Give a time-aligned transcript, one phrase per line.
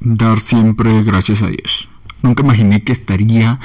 [0.00, 1.88] dar siempre gracias a Dios.
[2.22, 3.60] Nunca imaginé que estaría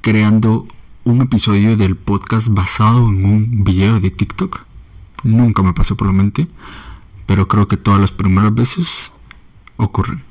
[0.00, 0.66] creando
[1.04, 4.64] un episodio del podcast basado en un video de TikTok.
[5.22, 6.48] Nunca me pasó por la mente,
[7.26, 9.12] pero creo que todas las primeras veces
[9.76, 10.22] ocurren.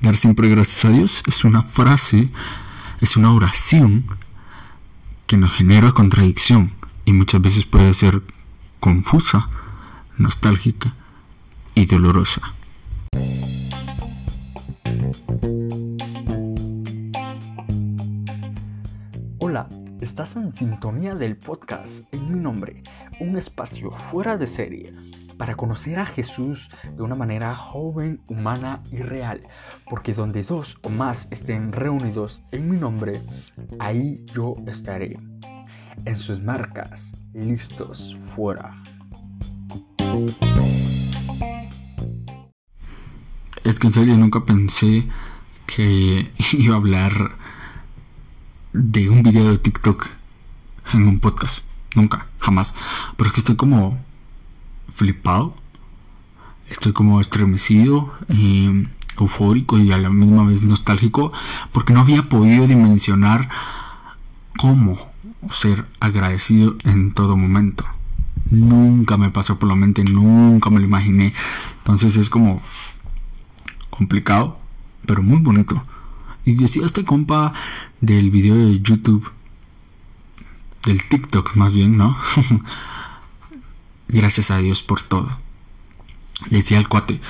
[0.00, 2.30] Dar siempre gracias a Dios es una frase,
[3.00, 4.04] es una oración
[5.26, 6.72] que nos genera contradicción
[7.04, 8.22] y muchas veces puede ser
[8.80, 9.48] confusa,
[10.18, 10.94] nostálgica
[11.74, 12.52] y dolorosa.
[20.36, 22.82] En sintonía del podcast en mi nombre,
[23.20, 24.92] un espacio fuera de serie
[25.38, 29.40] para conocer a Jesús de una manera joven, humana y real,
[29.88, 33.22] porque donde dos o más estén reunidos en mi nombre,
[33.78, 35.18] ahí yo estaré.
[36.04, 38.82] En sus marcas, listos, fuera.
[43.62, 45.08] Es que en serio nunca pensé
[45.66, 47.12] que iba a hablar
[48.72, 50.23] de un video de TikTok
[50.92, 51.58] en un podcast.
[51.94, 52.74] Nunca, jamás.
[53.16, 53.98] Pero es que estoy como
[54.94, 55.54] flipado.
[56.68, 58.86] Estoy como estremecido, eh,
[59.18, 61.32] eufórico y a la misma vez nostálgico
[61.72, 63.48] porque no había podido dimensionar
[64.58, 64.98] cómo
[65.52, 67.84] ser agradecido en todo momento.
[68.50, 71.32] Nunca me pasó por la mente, nunca me lo imaginé.
[71.78, 72.62] Entonces es como
[73.90, 74.58] complicado,
[75.06, 75.82] pero muy bonito.
[76.44, 77.54] Y decía este compa
[78.00, 79.30] del video de YouTube,
[80.84, 82.16] del TikTok más bien, ¿no?
[84.08, 85.38] Gracias a Dios por todo.
[86.50, 87.20] Decía el cuate,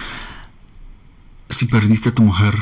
[1.51, 2.59] si perdiste a tu mujer,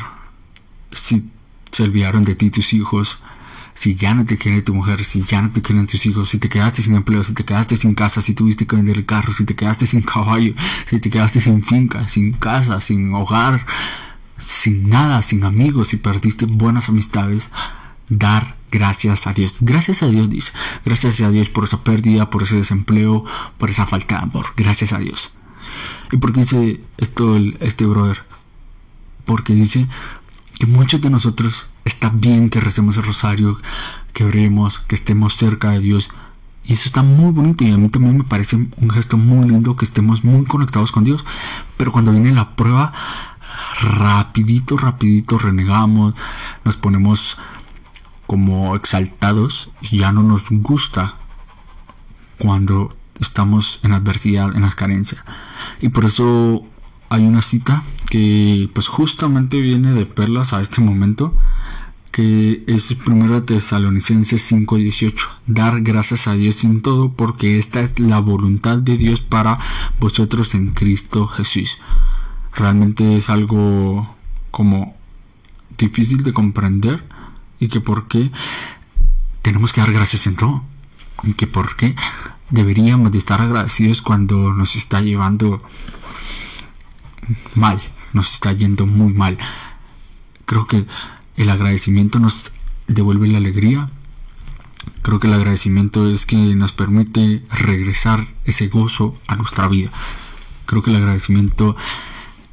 [0.91, 1.29] si
[1.71, 3.23] se olvidaron de ti tus hijos,
[3.73, 6.37] si ya no te quiere tu mujer, si ya no te quieren tus hijos, si
[6.37, 9.33] te quedaste sin empleo, si te quedaste sin casa, si tuviste que vender el carro,
[9.33, 10.53] si te quedaste sin caballo,
[10.87, 13.65] si te quedaste sin finca, sin casa, sin hogar,
[14.37, 17.49] sin nada, sin amigos, si perdiste buenas amistades,
[18.09, 19.57] dar gracias a Dios.
[19.61, 20.51] Gracias a Dios, dice.
[20.83, 23.23] Gracias a Dios por esa pérdida, por ese desempleo,
[23.59, 24.47] por esa falta de amor.
[24.57, 25.31] Gracias a Dios.
[26.11, 28.23] ¿Y por qué dice esto este brother?
[29.25, 29.87] Porque dice
[30.57, 33.61] que muchos de nosotros está bien que recemos el rosario,
[34.11, 36.09] que oremos, que estemos cerca de Dios.
[36.65, 39.75] Y eso está muy bonito y a mí también me parece un gesto muy lindo
[39.75, 41.23] que estemos muy conectados con Dios.
[41.77, 42.91] Pero cuando viene la prueba,
[43.81, 46.15] rapidito, rapidito renegamos,
[46.63, 47.37] nos ponemos
[48.33, 51.13] como exaltados ya no nos gusta
[52.39, 52.89] cuando
[53.19, 55.21] estamos en adversidad, en las carencias.
[55.81, 56.65] Y por eso
[57.09, 61.35] hay una cita que pues justamente viene de perlas a este momento
[62.11, 68.17] que es primero Tesalonicenses 5:18, dar gracias a Dios en todo porque esta es la
[68.17, 69.59] voluntad de Dios para
[69.99, 71.77] vosotros en Cristo Jesús.
[72.55, 74.15] Realmente es algo
[74.49, 74.95] como
[75.77, 77.03] difícil de comprender
[77.63, 78.29] y que por qué
[79.41, 80.65] tenemos que dar gracias en todo
[81.23, 81.95] y que por qué
[82.49, 85.63] deberíamos de estar agradecidos cuando nos está llevando
[87.55, 87.81] mal,
[88.11, 89.37] nos está yendo muy mal.
[90.45, 90.85] Creo que
[91.37, 92.51] el agradecimiento nos
[92.87, 93.89] devuelve la alegría.
[95.01, 99.89] Creo que el agradecimiento es que nos permite regresar ese gozo a nuestra vida.
[100.65, 101.77] Creo que el agradecimiento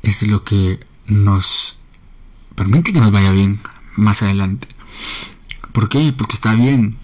[0.04, 1.76] es lo que nos
[2.54, 3.60] permite que nos vaya bien
[3.96, 4.68] más adelante.
[5.72, 6.12] ¿Por qué?
[6.16, 6.96] Porque está bien.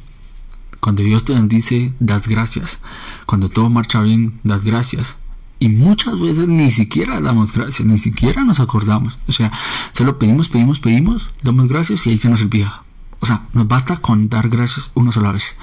[0.81, 2.79] Cuando Dios te bendice, das gracias.
[3.27, 5.17] Cuando todo marcha bien, das gracias.
[5.59, 9.19] Y muchas veces ni siquiera damos gracias, ni siquiera nos acordamos.
[9.27, 9.51] O sea,
[9.93, 12.83] solo pedimos, pedimos, pedimos, damos gracias y ahí se nos olvida.
[13.21, 15.57] O sea, nos basta con dar gracias una sola vez.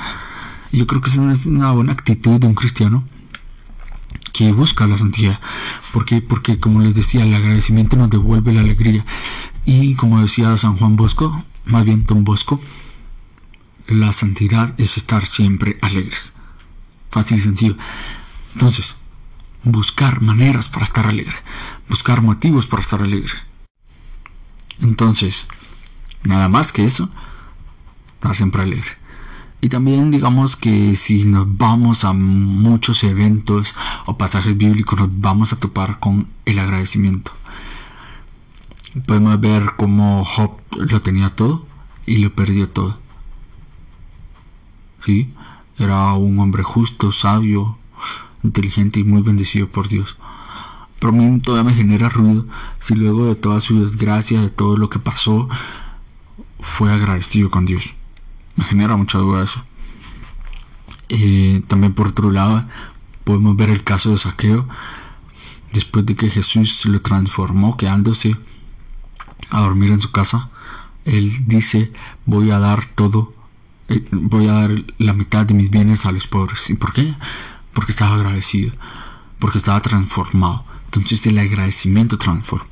[0.72, 3.04] yo creo que esa es una buena actitud de un cristiano
[4.34, 5.40] que busca la santidad.
[5.94, 9.06] porque Porque, como les decía, el agradecimiento nos devuelve la alegría.
[9.66, 12.60] Y como decía San Juan Bosco, más bien Don Bosco,
[13.88, 16.34] la santidad es estar siempre alegres.
[17.10, 17.76] Fácil y sencillo.
[18.54, 18.96] Entonces,
[19.64, 21.36] buscar maneras para estar alegre,
[21.90, 23.34] buscar motivos para estar alegre.
[24.80, 25.46] Entonces,
[26.24, 27.10] nada más que eso,
[28.16, 29.04] estar siempre alegre.
[29.62, 35.54] Y también digamos que si nos vamos a muchos eventos o pasajes bíblicos, nos vamos
[35.54, 37.32] a topar con el agradecimiento.
[39.02, 41.66] Podemos ver cómo Job lo tenía todo
[42.06, 43.00] y lo perdió todo.
[45.04, 45.34] ¿Sí?
[45.80, 47.78] Era un hombre justo, sabio,
[48.44, 50.16] inteligente y muy bendecido por Dios.
[51.00, 52.46] Pero a mí todavía me genera ruido
[52.80, 55.50] si luego de toda su desgracia, de todo lo que pasó,
[56.60, 57.96] fue agradecido con Dios.
[58.56, 59.64] Me genera mucha duda eso.
[61.10, 62.64] Eh, también por otro lado,
[63.24, 64.68] podemos ver el caso de Saqueo,
[65.72, 68.38] después de que Jesús lo transformó, quedándose
[69.54, 70.50] a dormir en su casa,
[71.06, 71.92] él dice,
[72.26, 73.34] voy a dar todo,
[73.90, 76.70] eh, voy a dar la mitad de mis bienes a los pobres.
[76.70, 77.14] ¿Y por qué?
[77.74, 78.72] Porque estaba agradecido,
[79.40, 80.66] porque estaba transformado.
[80.86, 82.68] Entonces el agradecimiento transforma.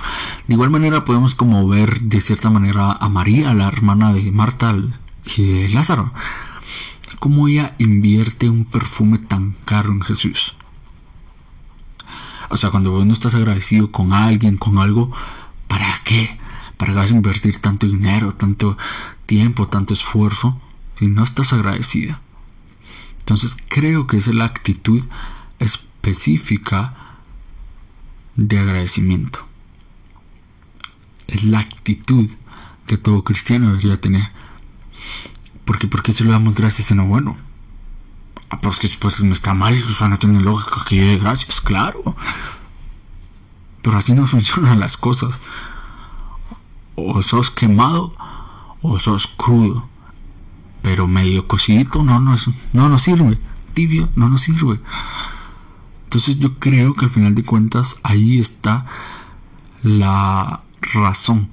[0.48, 4.76] De igual manera podemos como ver de cierta manera a María, la hermana de Marta
[5.38, 6.14] y de Lázaro.
[7.20, 10.56] Cómo ella invierte un perfume tan caro en Jesús.
[12.50, 15.12] O sea, cuando vos no estás agradecido con alguien, con algo,
[15.68, 16.38] ¿para qué?
[16.82, 18.76] ¿Para qué vas a invertir tanto dinero, tanto
[19.28, 20.60] tiempo, tanto esfuerzo
[20.98, 22.20] si no estás agradecida?
[23.20, 25.08] Entonces creo que es la actitud
[25.60, 26.96] específica
[28.36, 29.48] de agradecimiento.
[31.28, 32.28] Es la actitud
[32.88, 34.30] que todo cristiano debería tener.
[35.66, 37.38] Porque ¿por qué se lo damos gracias en lo bueno?
[38.50, 42.16] Ah, pues que pues no está mal, o sea, tiene lógica que yo gracias, claro.
[43.84, 45.38] Pero así no funcionan las cosas.
[47.08, 48.14] O sos quemado
[48.82, 49.88] o sos crudo.
[50.82, 53.38] Pero medio cocidito no nos, no nos sirve.
[53.74, 54.80] Tibio no nos sirve.
[56.06, 58.86] Entonces yo creo que al final de cuentas ahí está
[59.84, 60.62] la
[60.94, 61.50] razón.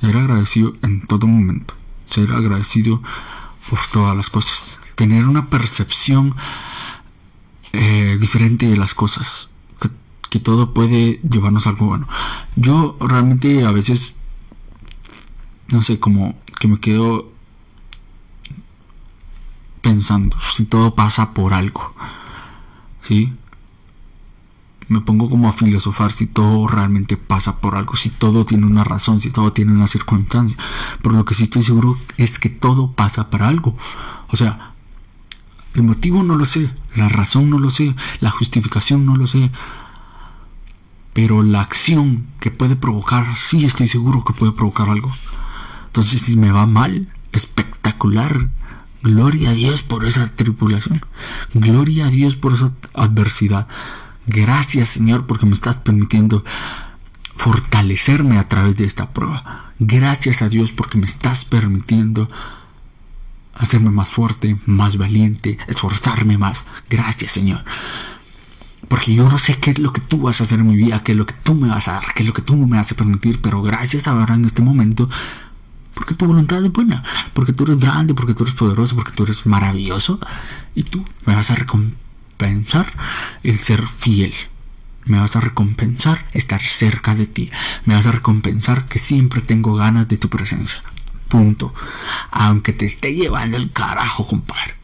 [0.00, 1.74] Ser agradecido en todo momento.
[2.10, 3.02] Ser agradecido
[3.68, 4.78] por todas las cosas.
[4.94, 6.34] Tener una percepción
[7.72, 9.48] eh, diferente de las cosas.
[9.80, 9.90] Que,
[10.30, 12.08] que todo puede llevarnos a algo bueno.
[12.56, 14.14] Yo realmente a veces,
[15.68, 17.30] no sé, como que me quedo
[19.80, 21.94] pensando si todo pasa por algo.
[23.02, 23.32] ¿Sí?
[24.88, 28.84] me pongo como a filosofar si todo realmente pasa por algo, si todo tiene una
[28.84, 30.56] razón, si todo tiene una circunstancia.
[31.02, 33.76] Pero lo que sí estoy seguro es que todo pasa para algo.
[34.28, 34.72] O sea,
[35.74, 39.50] el motivo no lo sé, la razón no lo sé, la justificación no lo sé.
[41.12, 45.12] Pero la acción que puede provocar, sí estoy seguro que puede provocar algo.
[45.88, 48.48] Entonces, si me va mal, espectacular.
[49.02, 51.00] Gloria a Dios por esa tripulación.
[51.54, 53.68] Gloria a Dios por esa adversidad.
[54.26, 56.44] Gracias Señor porque me estás permitiendo
[57.34, 59.72] fortalecerme a través de esta prueba.
[59.78, 62.28] Gracias a Dios porque me estás permitiendo
[63.54, 66.64] hacerme más fuerte, más valiente, esforzarme más.
[66.90, 67.64] Gracias Señor.
[68.88, 71.02] Porque yo no sé qué es lo que tú vas a hacer en mi vida,
[71.02, 72.76] qué es lo que tú me vas a dar, qué es lo que tú me
[72.76, 75.08] vas a permitir, pero gracias ahora en este momento,
[75.98, 77.02] porque tu voluntad es buena,
[77.32, 80.20] porque tú eres grande, porque tú eres poderoso, porque tú eres maravilloso,
[80.76, 82.86] y tú me vas a recompensar
[83.42, 84.32] el ser fiel.
[85.06, 87.50] Me vas a recompensar estar cerca de ti.
[87.84, 90.80] Me vas a recompensar que siempre tengo ganas de tu presencia.
[91.26, 91.74] Punto.
[92.30, 94.76] Aunque te esté llevando el carajo, compadre.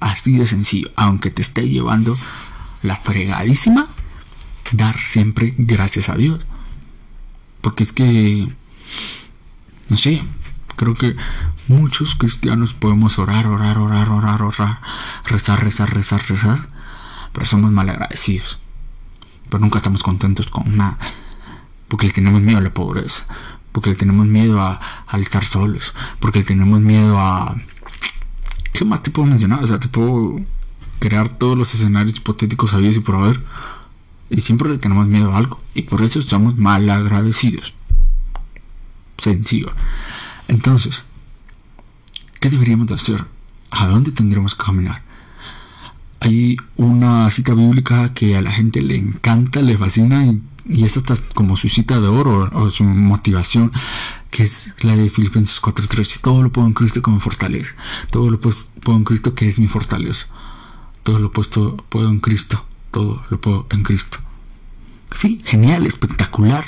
[0.00, 0.90] Así de sencillo.
[0.96, 2.16] Aunque te esté llevando
[2.82, 3.88] la fregadísima,
[4.72, 6.40] dar siempre gracias a Dios.
[7.60, 8.48] Porque es que,
[9.90, 10.22] no sé,
[10.76, 11.16] creo que
[11.68, 14.80] muchos cristianos podemos orar, orar, orar, orar, orar,
[15.24, 16.76] rezar, rezar, rezar, rezar
[17.36, 18.58] pero somos mal agradecidos.
[19.50, 20.96] Pero nunca estamos contentos con nada.
[21.86, 23.26] Porque le tenemos miedo a la pobreza.
[23.72, 24.80] Porque le tenemos miedo a,
[25.18, 25.92] estar solos.
[26.18, 27.54] Porque le tenemos miedo a...
[28.72, 29.62] ¿Qué más te puedo mencionar?
[29.62, 30.40] O sea, te puedo
[30.98, 33.42] crear todos los escenarios hipotéticos habidos y por haber.
[34.30, 35.60] Y siempre le tenemos miedo a algo.
[35.74, 37.74] Y por eso somos mal agradecidos.
[39.18, 39.72] Sencillo.
[40.48, 41.04] Entonces,
[42.40, 43.24] ¿qué deberíamos de hacer?
[43.70, 45.06] ¿A dónde tendremos que caminar?
[46.20, 50.96] hay una cita bíblica que a la gente le encanta, le fascina y, y es
[50.96, 53.72] hasta como su cita de oro o, su motivación,
[54.30, 56.20] que es la de Filipenses 4.3.
[56.20, 57.74] Todo lo puedo en Cristo que me fortalece.
[58.10, 60.26] Todo lo puedo en Cristo que es mi fortaleza.
[61.02, 62.64] Todo lo puedo, puedo en Cristo.
[62.90, 64.18] Todo lo puedo en Cristo.
[65.14, 66.64] Sí, genial, espectacular.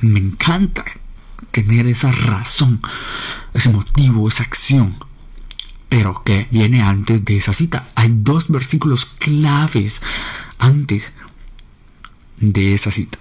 [0.00, 0.84] Me encanta
[1.50, 2.80] tener esa razón,
[3.54, 4.96] ese motivo, esa acción
[5.88, 7.88] pero que viene antes de esa cita.
[7.94, 10.02] Hay dos versículos claves
[10.58, 11.12] antes
[12.38, 13.18] de esa cita.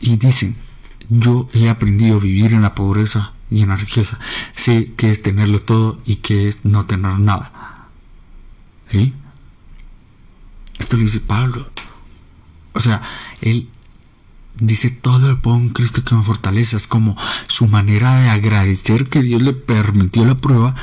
[0.00, 0.56] Y dicen,
[1.08, 4.18] yo he aprendido a vivir en la pobreza y en la riqueza.
[4.54, 7.88] Sé que es tenerlo todo y que es no tener nada.
[8.90, 9.14] ¿Sí?
[10.78, 11.70] Esto lo dice Pablo.
[12.72, 13.02] O sea,
[13.40, 13.68] él
[14.58, 16.76] dice todo el puedo en Cristo que me fortalece.
[16.76, 17.16] Es como
[17.46, 20.74] su manera de agradecer que Dios le permitió la prueba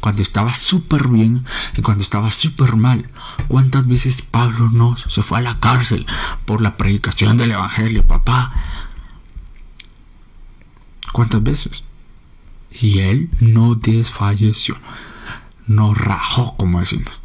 [0.00, 1.44] cuando estaba súper bien
[1.76, 3.08] y cuando estaba súper mal.
[3.46, 6.06] ¿Cuántas veces Pablo no se fue a la cárcel
[6.44, 8.52] por la predicación del Evangelio, papá?
[11.12, 11.84] ¿Cuántas veces?
[12.72, 14.76] Y él no desfalleció,
[15.66, 17.20] no rajó, como decimos.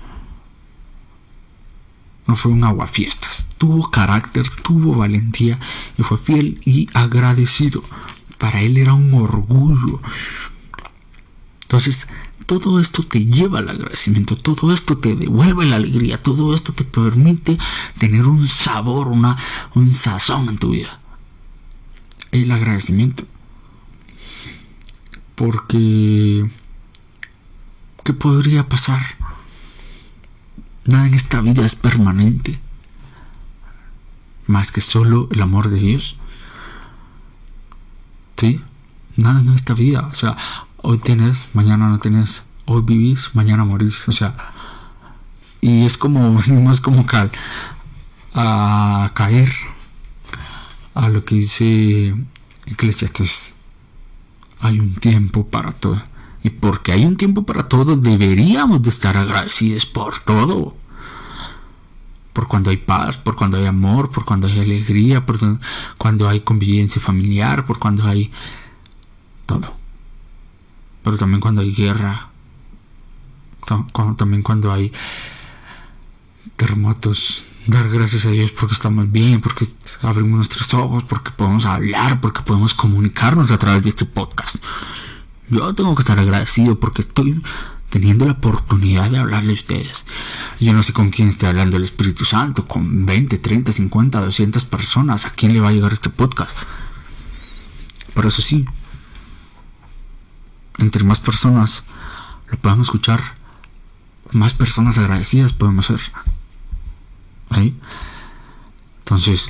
[2.28, 3.47] No fue un aguafiestas.
[3.58, 5.60] Tuvo carácter, tuvo valentía
[5.98, 7.84] y fue fiel y agradecido.
[8.38, 10.00] Para él era un orgullo.
[11.64, 12.08] Entonces,
[12.48, 16.86] todo esto te lleva al agradecimiento, todo esto te devuelve la alegría, todo esto te
[16.86, 17.58] permite
[17.98, 19.38] tener un sabor, una,
[19.76, 21.00] un sazón en tu vida.
[22.32, 23.26] El agradecimiento.
[25.36, 26.50] Porque...
[28.04, 29.02] ¿Qué podría pasar?
[30.86, 32.58] Nada en esta vida es permanente.
[34.48, 36.16] Más que solo el amor de Dios.
[38.38, 38.62] ¿Sí?
[39.16, 40.10] Nada en esta vida.
[40.12, 40.36] O sea,
[40.78, 44.54] hoy tienes, mañana no tienes, hoy vivís, mañana morís, o sea,
[45.62, 47.32] y es como, venimos como cal,
[48.34, 49.52] a caer
[50.94, 52.16] a lo que dice
[52.66, 53.54] Eclesiastes,
[54.60, 56.02] hay un tiempo para todo,
[56.44, 60.76] y porque hay un tiempo para todo, deberíamos de estar agradecidos por todo,
[62.38, 65.40] por cuando hay paz, por cuando hay amor, por cuando hay alegría, por
[65.98, 68.32] cuando hay convivencia familiar, por cuando hay
[69.48, 69.78] todo
[71.08, 72.28] pero también cuando hay guerra,
[74.18, 74.92] también cuando hay
[76.58, 79.66] terremotos, dar gracias a Dios porque estamos bien, porque
[80.02, 84.58] abrimos nuestros ojos, porque podemos hablar, porque podemos comunicarnos a través de este podcast.
[85.50, 87.42] Yo tengo que estar agradecido porque estoy
[87.90, 90.06] teniendo la oportunidad de hablarle a ustedes.
[90.60, 94.66] Yo no sé con quién esté hablando el Espíritu Santo, con 20, 30, 50, 200
[94.66, 96.56] personas, ¿a quién le va a llegar este podcast?
[98.14, 98.66] Por eso sí,
[100.78, 101.84] entre más personas
[102.50, 103.22] lo podamos escuchar,
[104.32, 106.00] más personas agradecidas podemos ser.
[107.50, 107.78] ¿Ahí?
[109.00, 109.50] Entonces,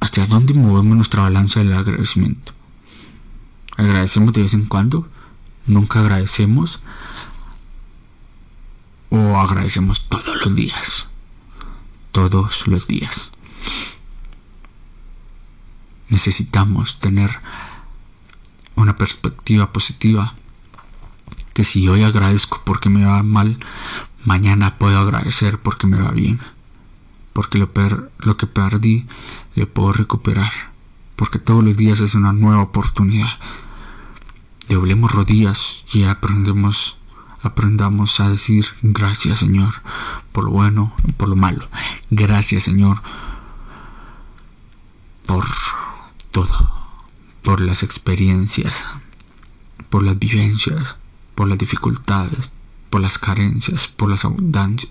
[0.00, 2.52] ¿hacia dónde movemos nuestra balanza del agradecimiento?
[3.76, 5.08] ¿Agradecemos de vez en cuando?
[5.66, 6.80] ¿Nunca agradecemos?
[9.10, 11.08] ¿O agradecemos todos los días?
[12.12, 13.30] Todos los días.
[16.08, 17.40] Necesitamos tener
[18.76, 20.34] una perspectiva positiva
[21.52, 23.58] que si hoy agradezco porque me va mal,
[24.24, 26.38] mañana puedo agradecer porque me va bien.
[27.32, 27.70] Porque lo,
[28.18, 29.06] lo que perdí
[29.54, 30.52] lo puedo recuperar.
[31.16, 33.38] Porque todos los días es una nueva oportunidad.
[34.68, 36.95] Doblemos rodillas y aprendemos,
[37.46, 39.82] aprendamos a decir gracias Señor
[40.32, 41.68] por lo bueno y por lo malo.
[42.10, 43.02] Gracias Señor
[45.26, 45.44] por
[46.30, 46.54] todo,
[47.42, 48.84] por las experiencias,
[49.88, 50.96] por las vivencias
[51.36, 52.50] por las dificultades,
[52.90, 54.90] por las carencias, por las abundancias.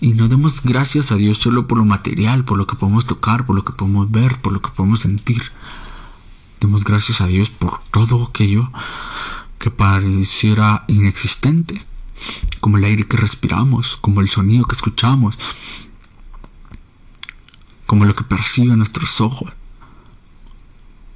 [0.00, 3.46] Y no demos gracias a Dios solo por lo material, por lo que podemos tocar,
[3.46, 5.42] por lo que podemos ver, por lo que podemos sentir.
[6.60, 8.72] Demos gracias a Dios por todo aquello
[9.58, 11.82] que pareciera inexistente,
[12.60, 15.38] como el aire que respiramos, como el sonido que escuchamos,
[17.86, 19.52] como lo que percibe nuestros ojos,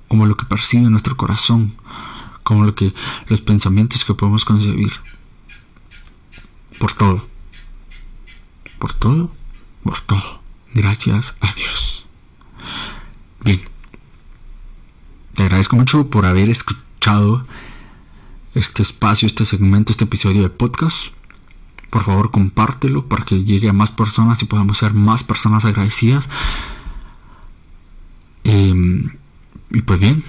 [0.08, 1.74] como lo que percibe nuestro corazón,
[2.42, 2.92] como lo que
[3.28, 4.92] los pensamientos que podemos concebir.
[6.78, 7.26] Por todo.
[8.78, 9.32] Por todo.
[9.84, 10.42] Por todo.
[10.74, 12.04] Gracias a Dios.
[13.44, 13.60] Bien.
[15.34, 17.46] Te agradezco mucho por haber escuchado
[18.54, 21.08] este espacio, este segmento, este episodio de podcast.
[21.90, 26.28] Por favor, compártelo para que llegue a más personas y podamos ser más personas agradecidas.
[28.44, 29.10] Em,
[29.70, 30.24] y pues bien,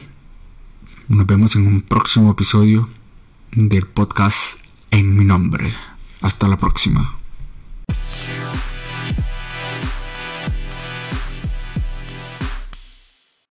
[1.08, 2.90] nos vemos en un próximo episodio
[3.52, 4.60] del podcast
[4.92, 5.74] en mi nombre.
[6.22, 7.23] Hasta la próxima.